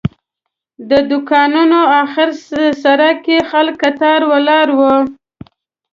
[0.89, 2.29] د دوکانونو آخر
[2.83, 4.95] سر کې خلک کتار ولاړ وو.